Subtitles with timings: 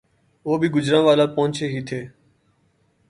[0.45, 2.01] وہ ابھی گوجرانوالہ پہنچے ہی تھے